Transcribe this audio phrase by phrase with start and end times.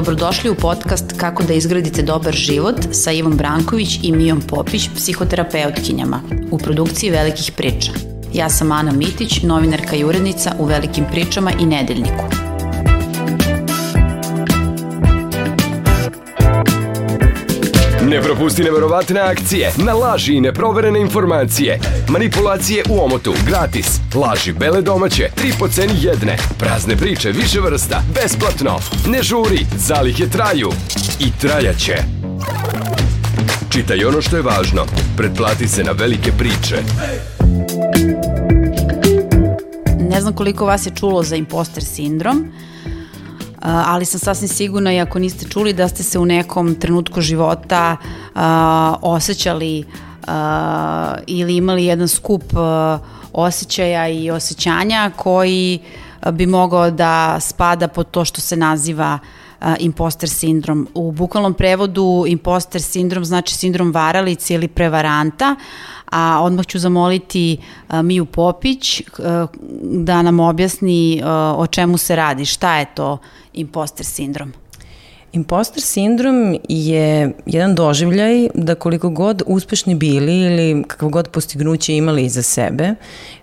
[0.00, 6.20] Dobrodošli u podcast Kako da izgradite dobar život sa Ivom Branković i Mijom Popić, psihoterapeutkinjama,
[6.50, 7.92] u produkciji Velikih priča.
[8.32, 12.39] Ja sam Ana Mitić, novinarka i urednica u Velikim pričama i Nedeljniku.
[18.10, 21.80] Ne propusti neverovatne akcije, na laži i neproverene informacije.
[22.08, 24.00] Manipulacije u omotu, gratis.
[24.14, 26.36] Laži bele domaće, tri po ceni jedne.
[26.58, 28.78] Prazne priče više vrsta, besplatno.
[29.06, 30.70] Ne žuri, zalihe traju.
[31.20, 31.96] I trajaće.
[33.68, 34.86] Čitaj ono što je važno.
[35.16, 36.76] Pretplati se na velike priče.
[40.10, 42.52] Ne znam koliko vas je čulo za imposter sindrom,
[43.60, 47.96] ali sam sasvim sigurna i ako niste čuli da ste se u nekom trenutku života
[48.00, 48.40] uh,
[49.02, 49.84] osjećali
[51.26, 53.00] ili imali jedan skup uh,
[53.32, 55.78] osjećaja i osjećanja koji
[56.32, 59.39] bi mogao da spada pod to što se naziva uh,
[59.78, 60.88] imposter sindrom.
[60.94, 65.56] U bukvalnom prevodu imposter sindrom znači sindrom varalice ili prevaranta,
[66.10, 69.06] a odmah ću zamoliti uh, Miju Popić uh,
[69.82, 71.28] da nam objasni uh,
[71.60, 73.18] o čemu se radi, šta je to
[73.52, 74.52] imposter sindrom.
[75.32, 82.24] Imposter sindrom je jedan doživljaj da koliko god uspešni bili ili kakvo god postignuće imali
[82.24, 82.94] iza sebe,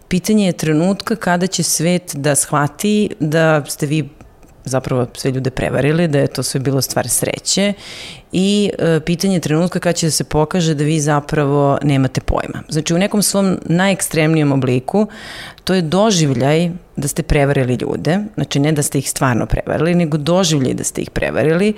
[0.08, 4.10] pitanje je trenutka kada će svet da shvati da ste vi
[4.68, 7.74] zapravo sve ljude prevarili, da je to sve bilo stvar sreće
[8.32, 12.64] i e, pitanje trenutka kada će da se pokaže da vi zapravo nemate pojma.
[12.70, 15.08] Znači u nekom svom najekstremnijem obliku
[15.64, 20.18] to je doživljaj da ste prevarili ljude, znači ne da ste ih stvarno prevarili, nego
[20.18, 21.74] doživljaj da ste ih prevarili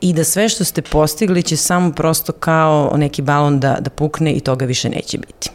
[0.00, 4.32] i da sve što ste postigli će samo prosto kao neki balon da, da pukne
[4.32, 5.50] i toga više neće biti.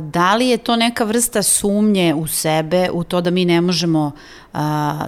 [0.00, 4.12] Da li je to neka vrsta sumnje u sebe, u to da mi ne možemo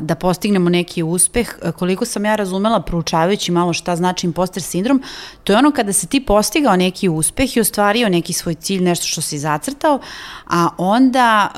[0.00, 1.54] da postignemo neki uspeh?
[1.78, 5.02] Koliko sam ja razumela, proučavajući malo šta znači imposter sindrom,
[5.44, 9.06] to je ono kada se ti postigao neki uspeh i ostvario neki svoj cilj, nešto
[9.06, 9.98] što si zacrtao,
[10.46, 11.48] a onda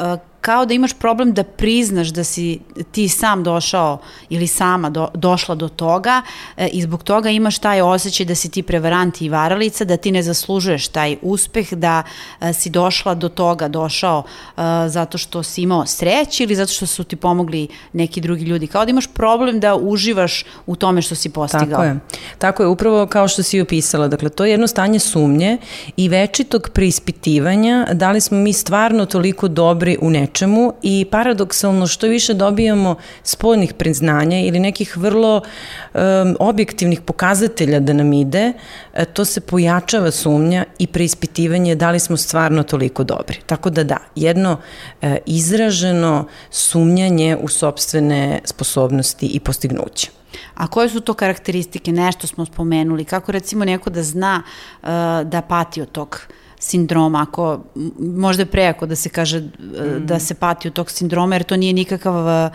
[0.47, 2.59] kao da imaš problem da priznaš da si
[2.93, 3.99] ti sam došao
[4.29, 6.23] ili sama do, došla do toga
[6.57, 10.13] e, i zbog toga imaš taj osjećaj da si ti prevarant i varalica, da ti
[10.13, 12.03] ne zaslužuješ taj uspeh, da
[12.41, 16.87] e, si došla do toga, došao e, zato što si imao sreć ili zato što
[16.87, 18.67] su ti pomogli neki drugi ljudi.
[18.67, 21.69] Kao da imaš problem da uživaš u tome što si postigao.
[21.69, 21.99] Tako je.
[22.39, 24.09] Tako je, upravo kao što si opisala.
[24.09, 25.59] Dakle, to je jedno stanje sumnje
[25.97, 31.87] i večitog preispitivanja da li smo mi stvarno toliko dobri u nečemu nečemu i paradoksalno
[31.87, 38.53] što više dobijamo spoljnih priznanja ili nekih vrlo um, objektivnih pokazatelja da nam ide,
[38.95, 43.39] e, to se pojačava sumnja i preispitivanje da li smo stvarno toliko dobri.
[43.47, 44.59] Tako da da, jedno
[45.03, 50.11] e, izraženo sumnjanje u sobstvene sposobnosti i postignuće.
[50.55, 51.93] A koje su to karakteristike?
[51.93, 53.05] Nešto smo spomenuli.
[53.05, 54.43] Kako recimo neko da zna
[54.83, 54.89] uh,
[55.25, 57.61] da pati od tog uh, sindroma, ako
[58.01, 59.51] možda je prejako da se kaže mm.
[59.99, 62.51] da se pati od tog sindroma, jer to nije nikakav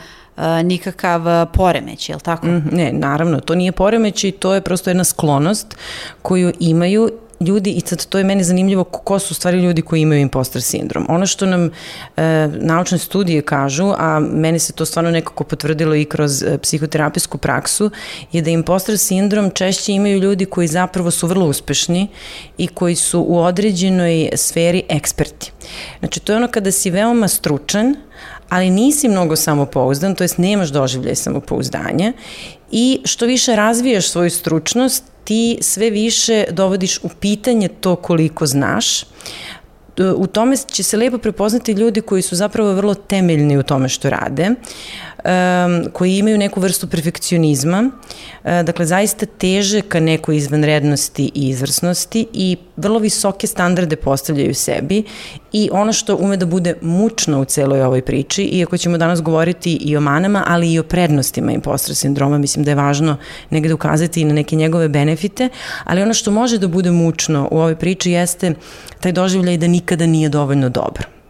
[0.63, 2.47] nikakav poremeć, je li tako?
[2.47, 5.77] Mm, ne, naravno, to nije poremeć i to je prosto jedna sklonost
[6.21, 10.21] koju imaju ljudi, i sad to je meni zanimljivo, ko su stvari ljudi koji imaju
[10.21, 11.05] imposter sindrom.
[11.09, 11.69] Ono što nam
[12.17, 17.37] e, naučne studije kažu, a meni se to stvarno nekako potvrdilo i kroz e, psihoterapijsku
[17.37, 17.91] praksu,
[18.31, 22.07] je da imposter sindrom češće imaju ljudi koji zapravo su vrlo uspešni
[22.57, 25.51] i koji su u određenoj sferi eksperti.
[25.99, 27.95] Znači, to je ono kada si veoma stručan,
[28.51, 32.13] ali nisi mnogo samopouzdan, to jest nemaš doživljaj samopouzdanja
[32.71, 39.05] i što više razvijaš svoju stručnost, ti sve više dovodiš u pitanje to koliko znaš.
[40.15, 44.09] U tome će se lepo prepoznati ljudi koji su zapravo vrlo temeljni u tome što
[44.09, 44.49] rade.
[44.49, 44.55] Uh,
[45.25, 47.89] um, koji imaju neku vrstu perfekcionizma,
[48.43, 55.03] uh, dakle zaista teže ka nekoj izvanrednosti i izvrsnosti i vrlo visoke standarde postavljaju sebi.
[55.53, 59.73] I ono što ume da bude mučno u celoj ovoj priči, iako ćemo danas govoriti
[59.73, 63.17] i o manama, ali i o prednostima impostor sindroma, mislim da je važno
[63.49, 65.49] negde ukazati i na neke njegove benefite,
[65.83, 68.53] ali ono što može da bude mučno u ovoj priči jeste
[68.99, 71.20] taj doživljaj da nikada nije dovoljno dobro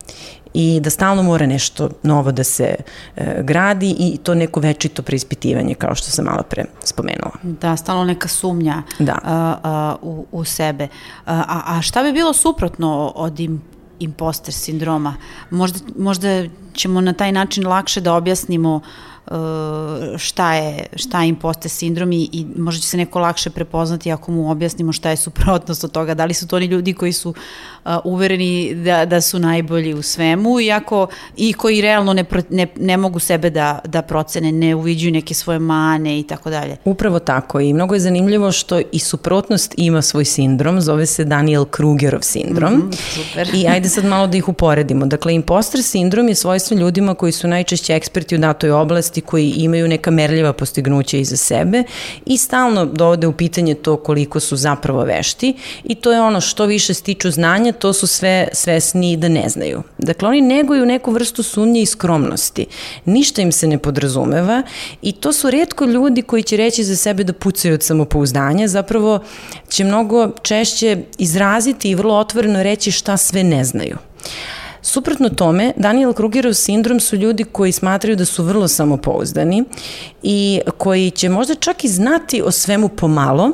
[0.54, 2.76] i da stalno mora nešto novo da se
[3.16, 7.32] e, gradi i to neko večito preispitivanje kao što sam malo pre spomenula.
[7.44, 9.18] Da, stalno neka sumnja da.
[9.24, 10.88] a, a, u, u sebe.
[11.26, 13.62] A, a šta bi bilo suprotno od im,
[14.00, 15.16] imposter sindroma?
[15.50, 18.82] Možda, možda ćemo na taj način lakše da objasnimo
[20.18, 24.32] šta je, šta je imposter sindrom i, i možda će se neko lakše prepoznati ako
[24.32, 26.14] mu objasnimo šta je suprotnost od toga.
[26.14, 30.02] Da li su to oni ljudi koji su uh, uvereni da, da su najbolji u
[30.02, 31.08] svemu iako,
[31.38, 35.60] i koji realno ne, ne, ne mogu sebe da, da procene, ne uviđuju neke svoje
[35.60, 36.78] mane i tako dalje.
[36.86, 41.66] Upravo tako i mnogo je zanimljivo što i suprotnost ima svoj sindrom, zove se Daniel
[41.66, 42.74] Krugerov sindrom.
[42.74, 43.50] Mm, super.
[43.54, 45.06] I ajde sad malo da ih uporedimo.
[45.06, 49.88] Dakle, imposter sindrom je svojstvo ljudima koji su najčešće eksperti u datoj oblasti, koji imaju
[49.88, 51.84] neka merljiva postignuća iza sebe
[52.26, 55.54] i stalno dovode u pitanje to koliko su zapravo vešti
[55.84, 59.84] i to je ono što više stiču znanja, to su sve svesni da ne znaju.
[59.98, 62.66] Dakle, oni neguju neku vrstu sumnje i skromnosti.
[63.06, 64.64] Ništa im se ne podrazumeva
[65.02, 69.20] i to su redko ljudi koji će reći za sebe da pucaju od samopouzdanja, zapravo
[69.70, 73.98] će mnogo češće izraziti i vrlo otvoreno reći šta sve ne znaju.
[74.84, 79.64] Suprotno tome, Daniel Krugerov sindrom su ljudi koji smatraju da su vrlo samopouzdani
[80.24, 83.52] i koji će možda čak i znati o svemu pomalo,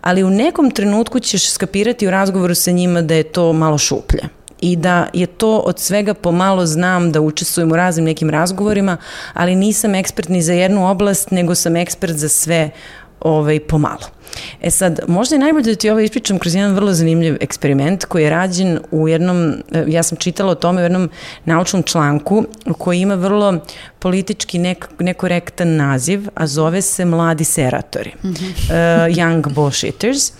[0.00, 4.40] ali u nekom trenutku ćeš skapirati u razgovoru sa njima da je to malo šuplje
[4.60, 8.96] i da je to od svega pomalo znam da učestvujem u raznim nekim razgovorima,
[9.34, 12.70] ali nisam ekspert ni za jednu oblast, nego sam ekspert za sve
[13.20, 14.20] ovaj, pomalo.
[14.62, 18.22] E sad, možda je najbolje da ti ovo ispričam kroz jedan vrlo zanimljiv eksperiment koji
[18.22, 21.10] je rađen u jednom, e, ja sam čitala o tome u jednom
[21.44, 22.44] naučnom članku
[22.78, 23.58] koji ima vrlo
[23.98, 28.50] politički nek, nekorektan naziv, a zove se Mladi seratori, mm -hmm.
[28.50, 30.32] uh, Young Bullshitters.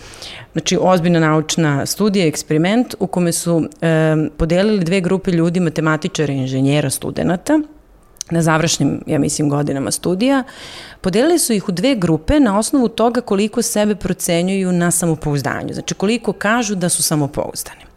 [0.53, 6.37] Znači, ozbiljna naučna studija, eksperiment u kome su um, podelili dve grupe ljudi, matematičara i
[6.37, 7.61] inženjera, studenta,
[8.31, 10.44] na završnim, ja mislim, godinama studija,
[11.00, 15.94] podelili su ih u dve grupe na osnovu toga koliko sebe procenjuju na samopouzdanju, znači
[15.94, 17.91] koliko kažu da su samopouzdani.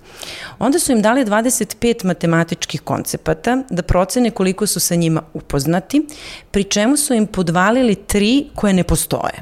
[0.59, 6.07] Onda su im dali 25 matematičkih koncepata da procene koliko su sa njima upoznati,
[6.51, 9.41] pri čemu su im podvalili tri koje ne postoje.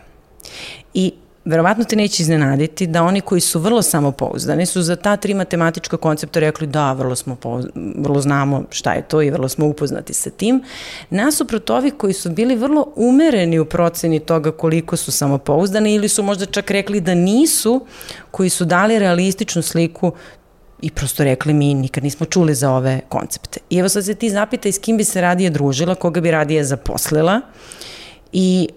[0.93, 1.13] I
[1.45, 5.97] verovatno te neće iznenaditi da oni koji su vrlo samopouzdani su za ta tri matematička
[5.97, 7.37] koncepta rekli da, vrlo, smo
[7.95, 10.63] vrlo znamo šta je to i vrlo smo upoznati sa tim.
[11.09, 16.23] Nasuprot ovih koji su bili vrlo umereni u proceni toga koliko su samopouzdani ili su
[16.23, 17.85] možda čak rekli da nisu,
[18.31, 20.11] koji su dali realističnu sliku
[20.81, 23.59] i prosto rekli mi nikad nismo čuli za ove koncepte.
[23.69, 26.63] I evo sad se ti zapitaj s kim bi se radije družila, koga bi radije
[26.63, 27.41] zaposlila
[28.33, 28.69] i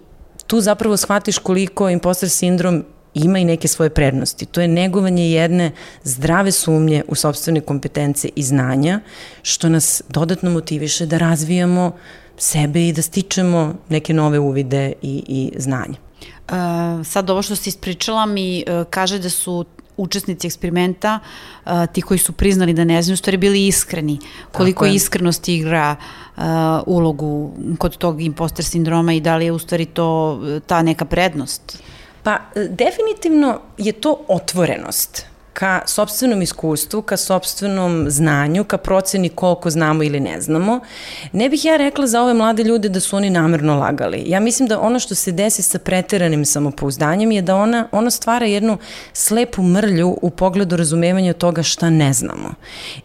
[0.47, 2.83] tu zapravo shvatiš koliko imposter sindrom
[3.13, 4.45] ima i neke svoje prednosti.
[4.45, 5.71] To je negovanje jedne
[6.03, 8.99] zdrave sumnje u sobstvene kompetencije i znanja,
[9.41, 11.91] što nas dodatno motiviše da razvijamo
[12.37, 16.05] sebe i da stičemo neke nove uvide i, i znanja.
[16.49, 19.65] Uh, sad ovo što si ispričala mi uh, kaže da su
[19.97, 21.19] učesnici eksperimenta,
[21.91, 24.19] ti koji su priznali da ne znaju, stvari bili iskreni.
[24.51, 24.95] Koliko je.
[24.95, 25.95] iskrenost igra
[26.85, 31.83] ulogu kod tog imposter sindroma i da li je u stvari to ta neka prednost?
[32.23, 32.39] Pa,
[32.69, 40.19] definitivno je to otvorenost ka sobstvenom iskustvu, ka sobstvenom znanju, ka proceni koliko znamo ili
[40.19, 40.79] ne znamo.
[41.31, 44.23] Ne bih ja rekla za ove mlade ljude da su oni namerno lagali.
[44.27, 48.45] Ja mislim da ono što se desi sa preteranim samopouzdanjem je da ona, ona stvara
[48.45, 48.77] jednu
[49.13, 52.53] slepu mrlju u pogledu razumevanja toga šta ne znamo.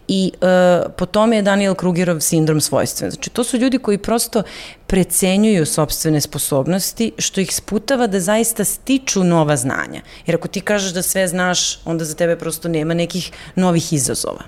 [0.07, 3.11] I e, po tome je Daniel Krugerov sindrom svojstven.
[3.11, 4.43] Znači, to su ljudi koji prosto
[4.91, 10.01] precenjuju sobstvene sposobnosti, što ih sputava da zaista stiču nova znanja.
[10.25, 14.43] Jer ako ti kažeš da sve znaš, onda za tebe prosto nema nekih novih izazova.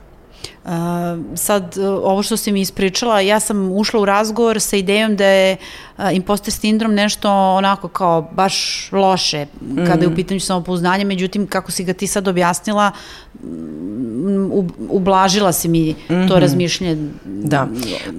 [0.66, 0.72] Uh,
[1.36, 5.58] sad, ovo što si mi ispričala, ja sam ušla u razgovor sa idejom da je
[5.98, 10.02] uh, imposter sindrom nešto onako kao baš loše kada mm.
[10.02, 10.16] je u mhm.
[10.16, 12.92] pitanju samopouznanja, međutim, kako si ga ti sad objasnila,
[14.90, 16.28] ublažila si mi mm -hmm.
[16.28, 16.42] to mhm.
[16.42, 17.10] razmišljanje.
[17.26, 17.68] Da.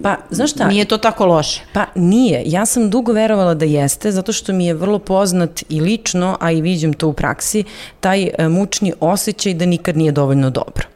[0.03, 0.69] Pa, znaš šta?
[0.69, 1.63] Nije to tako loše.
[1.73, 2.43] Pa, nije.
[2.47, 6.51] Ja sam dugo verovala da jeste, zato što mi je vrlo poznat i lično, a
[6.51, 7.65] i viđem to u praksi,
[8.01, 10.87] taj e, mučni osjećaj da nikad nije dovoljno dobro.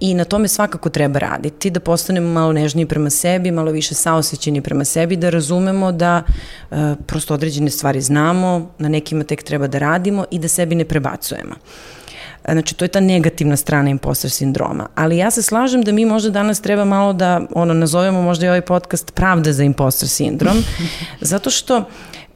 [0.00, 4.60] I na tome svakako treba raditi, da postanemo malo nežniji prema sebi, malo više saosećeni
[4.60, 6.22] prema sebi, da razumemo da
[6.70, 10.84] e, prosto određene stvari znamo, na nekima tek treba da radimo i da sebi ne
[10.84, 11.54] prebacujemo.
[12.52, 14.86] Znači, to je ta negativna strana imposter sindroma.
[14.94, 18.48] Ali ja se slažem da mi možda danas treba malo da, ono, nazovemo možda i
[18.48, 20.56] ovaj podcast pravda za imposter sindrom,
[21.20, 21.84] zato što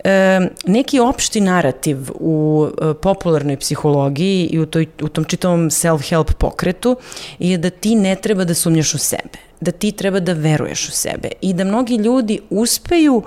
[0.04, 6.32] e, neki opšti narativ u e, popularnoj psihologiji i u, toj, u tom čitavom self-help
[6.32, 6.97] pokretu
[7.38, 10.92] je da ti ne treba da sumnjaš u sebe, da ti treba da veruješ u
[10.92, 13.23] sebe i da mnogi ljudi uspeju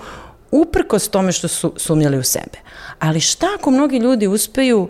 [0.51, 2.57] uprkos tome što su sumnjali u sebe.
[2.99, 4.89] Ali šta ako mnogi ljudi uspeju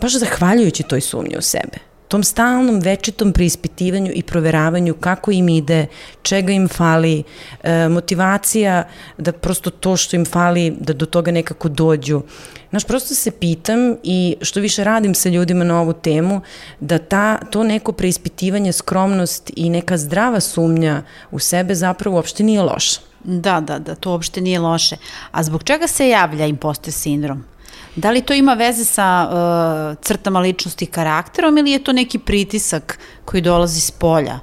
[0.00, 1.93] baš zahvaljujući toj sumnji u sebe.
[2.14, 5.86] Tom stalnom večitom preispitivanju i proveravanju kako im ide,
[6.22, 7.22] čega im fali,
[7.62, 8.84] e, motivacija
[9.18, 12.20] da prosto to što im fali, da do toga nekako dođu.
[12.70, 16.40] Znaš, prosto se pitam i što više radim sa ljudima na ovu temu,
[16.80, 22.62] da ta, to neko preispitivanje, skromnost i neka zdrava sumnja u sebe zapravo uopšte nije
[22.62, 23.00] loša.
[23.24, 24.96] Da, da, da, to uopšte nije loše.
[25.30, 27.44] A zbog čega se javlja imposter sindrom?
[27.96, 32.18] Da li to ima veze sa uh, crtama ličnosti i karakterom ili je to neki
[32.18, 34.38] pritisak koji dolazi s polja,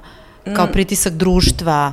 [0.56, 0.72] kao mm.
[0.72, 1.92] pritisak društva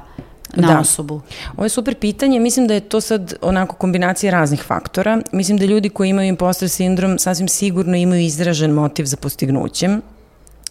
[0.55, 0.79] na da.
[0.79, 1.21] osobu?
[1.57, 5.21] Ovo je super pitanje, mislim da je to sad onako kombinacija raznih faktora.
[5.31, 10.01] Mislim da ljudi koji imaju imposter sindrom sasvim sigurno imaju izražen motiv za postignućem,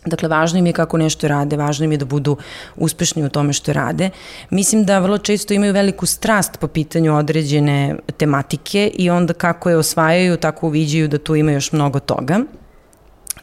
[0.09, 2.37] Dakle, važno im je kako nešto rade, važno im je da budu
[2.77, 4.11] uspešni u tome što rade.
[4.51, 9.77] Mislim da vrlo često imaju veliku strast po pitanju određene tematike i onda kako je
[9.77, 12.41] osvajaju, tako uviđaju da tu ima još mnogo toga.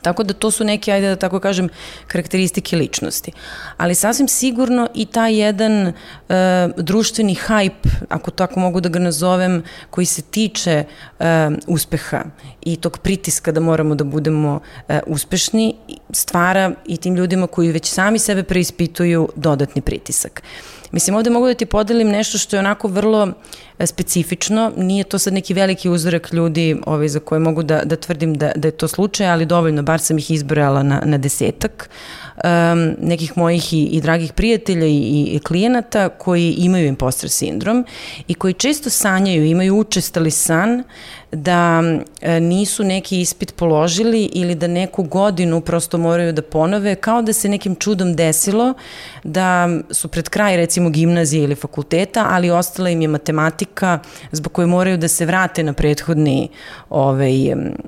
[0.05, 1.69] Tako da to su neke, ajde da tako kažem,
[2.07, 3.31] karakteristike ličnosti.
[3.77, 5.93] Ali sasvim sigurno i taj jedan e,
[6.77, 10.83] društveni hajp, ako tako mogu da ga nazovem, koji se tiče
[11.19, 12.21] e, uspeha
[12.61, 15.73] i tog pritiska da moramo da budemo e, uspešni,
[16.13, 20.43] stvara i tim ljudima koji već sami sebe preispituju dodatni pritisak.
[20.95, 23.27] Mislim, ovde mogu da ti podelim nešto što je onako vrlo
[23.79, 27.95] e, specifično, nije to sad neki veliki uzorak ljudi ovaj, za koje mogu da, da
[27.95, 31.89] tvrdim da, da je to slučaj, ali dovoljno, bar sam ih izbrojala na, na desetak
[32.43, 37.85] um, nekih mojih i, i dragih prijatelja i, i klijenata koji imaju imposter sindrom
[38.27, 40.83] i koji često sanjaju, imaju učestali san
[41.35, 41.83] da
[42.21, 47.33] e, nisu neki ispit položili ili da neku godinu prosto moraju da ponove, kao da
[47.33, 48.73] se nekim čudom desilo
[49.23, 53.99] da su pred kraj recimo gimnazije ili fakulteta, ali ostala im je matematika
[54.31, 56.49] zbog koje moraju da se vrate na prethodni
[56.89, 57.33] ovaj,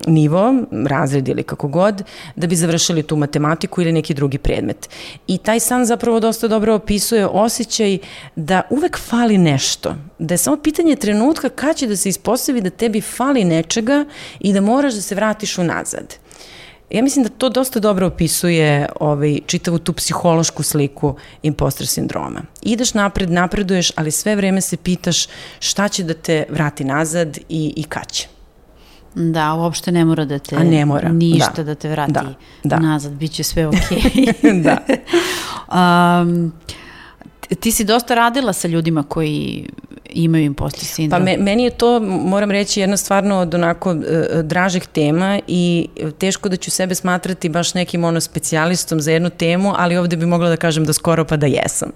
[0.07, 0.53] nivo,
[0.87, 2.03] razred ili kako god,
[2.35, 4.89] da bi završili tu matematiku ili neki drugi predmet.
[5.27, 7.97] I taj san zapravo dosta dobro opisuje osjećaj
[8.35, 12.69] da uvek fali nešto, da je samo pitanje trenutka kad će da se ispostavi da
[12.69, 14.05] tebi fali nečega
[14.39, 16.15] i da moraš da se vratiš unazad.
[16.89, 22.41] Ja mislim da to dosta dobro opisuje ovaj, čitavu tu psihološku sliku imposter sindroma.
[22.61, 25.27] Ideš napred, napreduješ, ali sve vreme se pitaš
[25.59, 28.36] šta će da te vrati nazad i, i kad će.
[29.17, 30.55] Da, uopšte ne mora da te...
[30.55, 31.09] A ne mora.
[31.09, 32.33] Ništa da, da te vrati da,
[32.63, 32.79] da.
[32.79, 33.79] nazad, bit će sve okej.
[33.81, 34.61] Okay.
[34.67, 34.77] da.
[36.21, 36.53] um,
[37.59, 39.69] ti si dosta radila sa ljudima koji
[40.09, 41.19] imaju imposter sindrom?
[41.21, 44.01] Pa me, meni je to, moram reći, jedna stvarno od onako uh,
[44.43, 49.73] dražih tema i teško da ću sebe smatrati baš nekim ono specijalistom za jednu temu,
[49.77, 51.91] ali ovde bi mogla da kažem da skoro pa da jesam.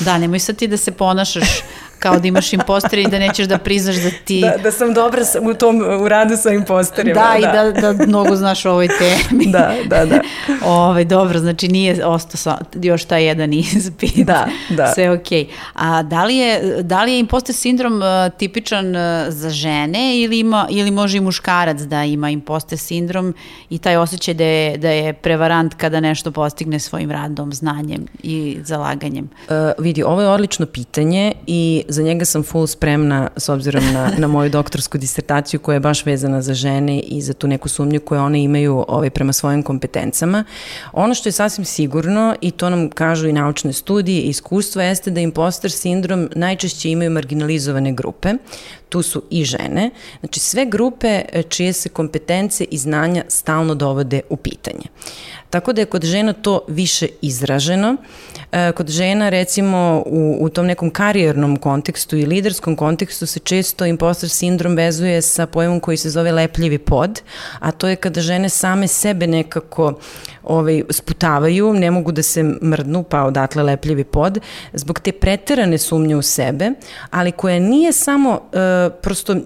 [0.00, 1.48] Da, nemoj sad ti da se ponašaš
[1.98, 4.40] kao da imaš impostere i da nećeš da priznaš da ti...
[4.40, 7.14] Da, da sam dobra u tom, u radu sa imposterima.
[7.14, 9.46] Da, da, i da, da mnogo znaš o ovoj temi.
[9.46, 10.20] da, da, da.
[10.66, 14.16] Ove, dobro, znači nije ostao sa, još taj jedan ispit.
[14.16, 14.92] Da, da.
[14.94, 15.44] Sve okej.
[15.44, 15.48] Okay.
[15.74, 20.38] A da li je, da li je imposter sindrom uh, tipičan uh, za žene ili,
[20.38, 23.34] ima, ili može i muškarac da ima imposter sindrom
[23.70, 28.58] i taj osjećaj da je, da je prevarant kada nešto postigne svojim radom, znanjem i
[28.62, 29.28] zalaganjem?
[29.48, 34.12] Uh, vidi, ovo je odlično pitanje i za njega sam full spremna s obzirom na,
[34.18, 38.00] na moju doktorsku disertaciju koja je baš vezana za žene i za tu neku sumnju
[38.00, 40.44] koje one imaju ovaj, prema svojim kompetencama.
[40.92, 45.10] Ono što je sasvim sigurno i to nam kažu i naučne studije i iskustva jeste
[45.10, 48.34] da imposter sindrom najčešće imaju marginalizovane grupe
[48.88, 49.90] tu su i žene,
[50.20, 54.84] znači sve grupe e, čije se kompetence i znanja stalno dovode u pitanje.
[55.50, 57.96] Tako da je kod žena to više izraženo.
[58.52, 63.86] E, kod žena recimo u, u tom nekom karijernom kontekstu i liderskom kontekstu se često
[63.86, 67.22] imposter sindrom vezuje sa pojmom koji se zove lepljivi pod,
[67.58, 69.98] a to je kada žene same sebe nekako
[70.42, 74.38] ovaj, sputavaju, ne mogu da se mrdnu, pa odatle lepljivi pod,
[74.72, 76.70] zbog te preterane sumnje u sebe,
[77.10, 78.58] ali koja nije samo e,
[79.02, 79.36] prosto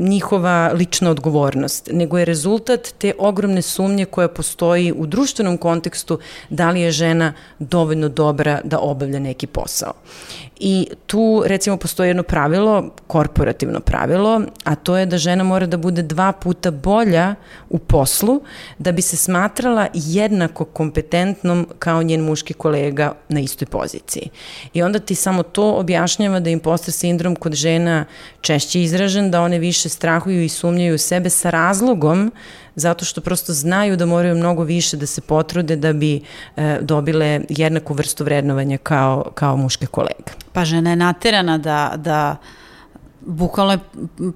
[0.00, 6.18] njihova lična odgovornost, nego je rezultat te ogromne sumnje koja postoji u društvenom kontekstu
[6.50, 9.92] da li je žena dovoljno dobra da obavlja neki posao.
[10.62, 15.76] I tu recimo postoji jedno pravilo, korporativno pravilo, a to je da žena mora da
[15.76, 17.34] bude dva puta bolja
[17.68, 18.40] u poslu
[18.78, 24.28] da bi se smatrala jednako kompetentnom kao njen muški kolega na istoj poziciji.
[24.74, 28.04] I onda ti samo to objašnjava da imposter sindrom kod žena
[28.40, 32.32] češće izražen, da one više strahuju i sumnjaju u sebe sa razlogom
[32.74, 36.20] zato što prosto znaju da moraju mnogo više da se potrude da bi
[36.56, 40.32] e, dobile jednaku vrstu vrednovanja kao, kao muške kolega.
[40.52, 42.36] Pa žena je naterana da, da
[43.26, 43.78] bukvalno je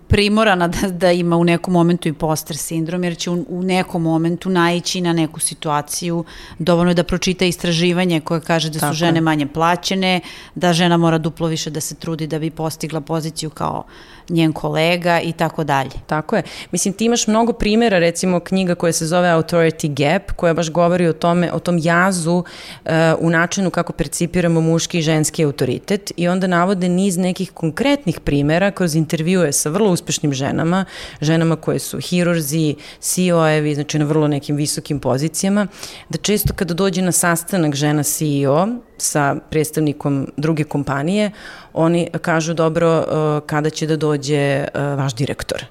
[0.09, 4.03] primorana da, da ima u nekom momentu i poster sindrom, jer će u, u nekom
[4.03, 6.25] momentu naići na neku situaciju.
[6.59, 9.21] Dovoljno je da pročita istraživanje koje kaže da su Tako žene je.
[9.21, 10.21] manje plaćene,
[10.55, 13.85] da žena mora duplo više da se trudi da bi postigla poziciju kao
[14.29, 15.91] njen kolega i tako dalje.
[16.07, 16.43] Tako je.
[16.71, 21.07] Mislim, ti imaš mnogo primjera, recimo knjiga koja se zove Authority Gap, koja baš govori
[21.07, 26.29] o tome, o tom jazu uh, u načinu kako percipiramo muški i ženski autoritet i
[26.29, 30.85] onda navode niz nekih konkretnih primjera kroz intervjue sa vrlo uspešnim ženama,
[31.21, 35.67] ženama koje su hirurzi, CEO-evi, znači na vrlo nekim visokim pozicijama,
[36.09, 41.31] da često kada dođe na sastanak žena CEO sa predstavnikom druge kompanije,
[41.73, 45.65] oni kažu dobro uh, kada će da dođe uh, vaš direktor.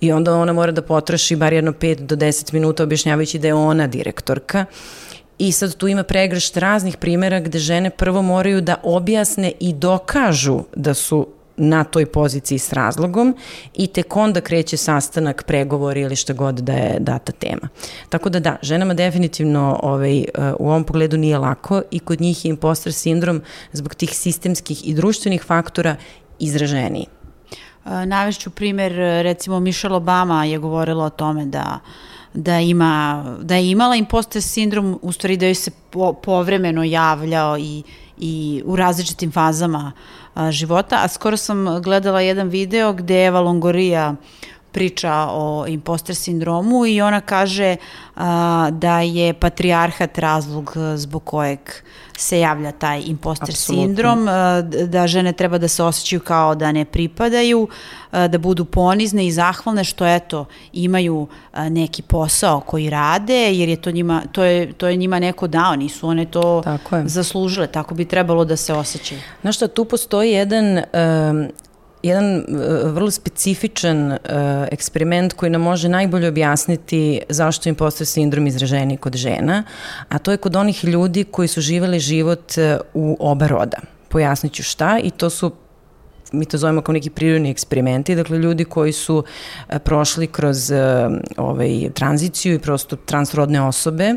[0.00, 3.54] I onda ona mora da potroši bar jedno 5 do 10 minuta objašnjavajući da je
[3.54, 4.64] ona direktorka.
[5.38, 10.60] I sad tu ima pregršt raznih primjera gde žene prvo moraju da objasne i dokažu
[10.74, 11.26] da su
[11.58, 13.36] na toj poziciji s razlogom
[13.74, 17.68] i tek onda kreće sastanak, pregovori ili šta god da je data tema.
[18.08, 20.24] Tako da da, ženama definitivno ovaj,
[20.58, 24.94] u ovom pogledu nije lako i kod njih je imposter sindrom zbog tih sistemskih i
[24.94, 25.96] društvenih faktora
[26.38, 27.06] izraženiji.
[27.84, 31.78] Navešću primer, recimo Michelle Obama je govorila o tome da
[32.34, 37.58] da ima da je imala imposter sindrom, u stvari da joj se po, povremeno javljao
[37.58, 37.82] i,
[38.18, 39.92] i u različitim fazama
[40.34, 44.14] a, života, a skoro sam gledala jedan video gde Eva Longoria
[44.72, 47.76] priča o imposter sindromu i ona kaže
[48.16, 51.58] a, da je patrijarhat razlog zbog kojeg
[52.16, 53.84] se javlja taj imposter Absolutno.
[53.84, 57.68] sindrom, a, da žene treba da se osjećaju kao da ne pripadaju,
[58.10, 63.68] a, da budu ponizne i zahvalne što eto imaju a, neki posao koji rade, jer
[63.68, 67.08] je to njima to je to je njima neko dao, nisu one to tako je.
[67.08, 69.20] zaslužile, tako bi trebalo da se osjećaju.
[69.40, 71.48] Znaš šta, tu postoji jedan um,
[72.02, 72.44] jedan uh,
[72.92, 74.18] vrlo specifičan uh,
[74.70, 79.64] eksperiment koji nam može najbolje objasniti zašto im postoje sindrom izraženi kod žena,
[80.08, 83.78] a to je kod onih ljudi koji su živeli život uh, u oba roda.
[84.08, 85.52] Pojasnit ću šta i to su
[86.32, 89.24] mi to zovemo kao neki prirodni eksperimenti, dakle ljudi koji su
[89.84, 90.72] prošli kroz
[91.36, 94.14] ovaj, tranziciju i prosto transrodne osobe,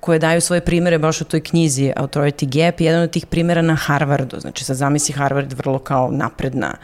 [0.00, 3.74] koje daju svoje primere baš u toj knjizi Authority Gap, jedan od tih primera na
[3.74, 6.74] Harvardu, znači sad zamisli Harvard vrlo kao napredna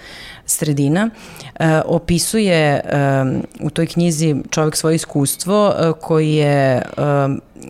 [0.46, 1.10] sredina,
[1.54, 2.80] e, opisuje e,
[3.60, 6.82] u toj knjizi čovjek svoje iskustvo e, koji je e,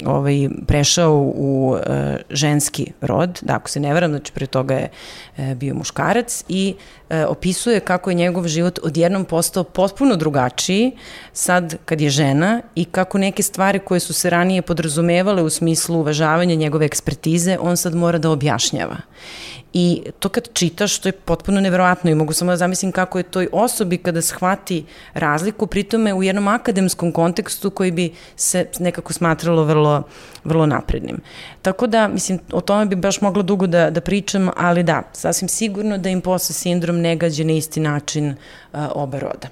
[0.07, 4.89] ovaj, prešao u e, ženski rod, da ako se ne veram, znači pre toga je
[5.37, 6.75] e, bio muškarac i
[7.11, 10.93] e, opisuje kako je njegov život odjednom postao potpuno drugačiji
[11.33, 15.99] sad kad je žena i kako neke stvari koje su se ranije podrazumevale u smislu
[15.99, 18.97] uvažavanja njegove ekspertize, on sad mora da objašnjava.
[19.79, 23.23] I to kad čitaš, to je potpuno neverovatno i mogu samo da zamislim kako je
[23.23, 29.65] toj osobi kada shvati razliku, pritome u jednom akademskom kontekstu koji bi se nekako smatralo
[29.77, 30.03] vrlo,
[30.45, 31.21] vrlo naprednim.
[31.63, 35.49] Tako da, mislim, o tome bi baš mogla dugo da, da pričam, ali da, sasvim
[35.49, 39.49] sigurno da im posle sindrom ne gađe na isti način uh, oba roda.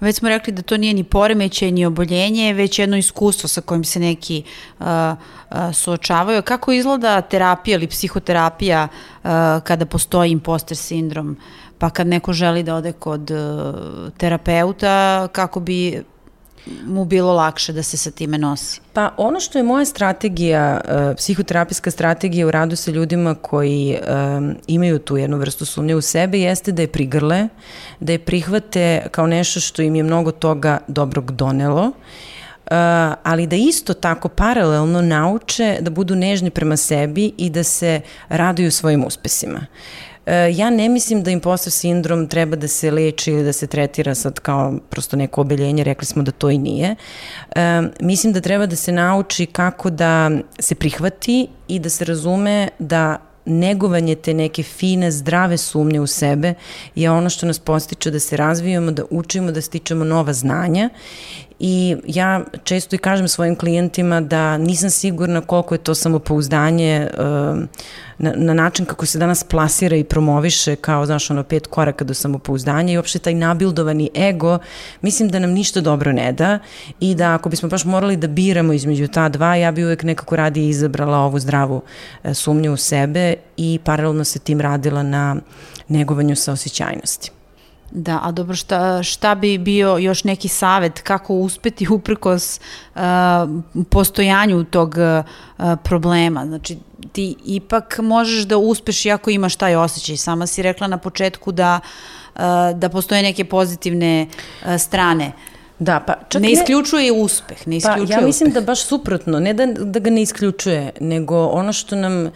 [0.00, 3.84] Već smo rekli da to nije ni poremećaj, ni oboljenje, već jedno iskustvo sa kojim
[3.84, 4.42] se neki
[4.78, 6.42] uh, uh, suočavaju.
[6.42, 9.30] Kako izgleda terapija ili psihoterapija uh,
[9.64, 11.36] kada postoji imposter sindrom?
[11.78, 16.02] Pa kad neko želi da ode kod uh, terapeuta, kako bi
[16.86, 18.80] mu bilo lakše da se sa time nosi?
[18.92, 23.98] Pa ono što je moja strategija, uh, psihoterapijska strategija u radu sa ljudima koji
[24.38, 27.48] um, imaju tu jednu vrstu sumnje u sebe jeste da je prigrle,
[28.00, 31.92] da je prihvate kao nešto što im je mnogo toga dobrog donelo
[32.66, 32.72] Uh,
[33.22, 38.70] ali da isto tako paralelno nauče da budu nežni prema sebi i da se raduju
[38.70, 39.58] svojim uspesima.
[39.58, 44.14] E, ja ne mislim da impostor sindrom treba da se leči ili da se tretira
[44.14, 46.96] sad kao prosto neko obeljenje, rekli smo da to i nije.
[47.56, 52.68] E, mislim da treba da se nauči kako da se prihvati i da se razume
[52.78, 56.54] da negovanje te neke fine, zdrave sumnje u sebe
[56.94, 60.90] je ono što nas postiče da se razvijamo, da učimo, da stičemo nova znanja
[61.58, 67.58] i ja često i kažem svojim klijentima da nisam sigurna koliko je to samopouzdanje uh,
[68.18, 72.14] na, na način kako se danas plasira i promoviše kao, znaš, ono, pet koraka do
[72.14, 74.58] samopouzdanja i uopšte taj nabildovani ego,
[75.02, 76.58] mislim da nam ništa dobro ne da
[77.00, 80.36] i da ako bismo baš morali da biramo između ta dva, ja bi uvek nekako
[80.36, 81.82] radije izabrala ovu zdravu
[82.24, 85.36] e, sumnju u sebe i paralelno se tim radila na
[85.88, 87.35] negovanju saosećajnosti.
[87.90, 92.60] Da, a dobro, šta, šta bi bio još neki savet kako uspeti uprkos
[92.94, 93.00] uh,
[93.90, 96.46] postojanju tog uh, problema?
[96.46, 96.78] Znači,
[97.12, 100.16] ti ipak možeš da uspeš iako imaš taj osjećaj.
[100.16, 101.80] Sama si rekla na početku da,
[102.34, 102.40] uh,
[102.74, 105.32] da postoje neke pozitivne uh, strane.
[105.78, 108.62] Da, pa čak ne isključuje ne, uspeh, ne isključuje Pa ja mislim uspeh.
[108.62, 112.30] da baš suprotno, ne da, da ga ne isključuje, nego ono što nam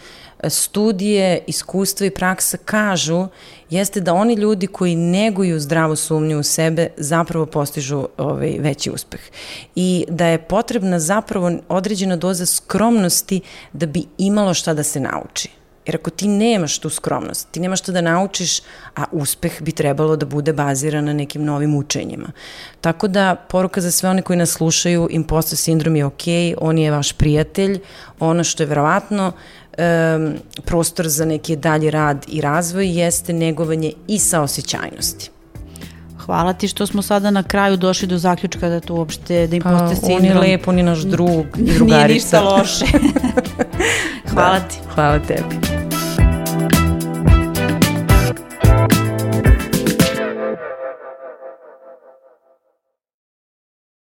[0.48, 3.26] studije, iskustva i praksa kažu
[3.70, 9.20] jeste da oni ljudi koji neguju zdravu sumnju u sebe zapravo postižu ovaj, veći uspeh.
[9.74, 13.40] I da je potrebna zapravo određena doza skromnosti
[13.72, 15.48] da bi imalo šta da se nauči.
[15.86, 18.60] Jer ako ti nemaš tu skromnost, ti nemaš što da naučiš,
[18.96, 22.32] a uspeh bi trebalo da bude baziran na nekim novim učenjima.
[22.80, 26.22] Tako da, poruka za sve one koji nas slušaju, impostor sindrom je ok,
[26.58, 27.80] on je vaš prijatelj,
[28.18, 29.32] ono što je verovatno
[29.80, 35.30] um, prostor za neki dalji rad i razvoj jeste negovanje i saosećajnosti.
[36.18, 39.62] Hvala ti što smo sada na kraju došli do zaključka da to uopšte, da im
[39.62, 40.38] pa, poste sindrom.
[40.38, 41.96] On je lep, on je naš drug i drugarica.
[41.96, 42.84] Nije ništa loše.
[44.32, 44.76] Hvala da, ti.
[44.94, 45.69] Hvala tebi.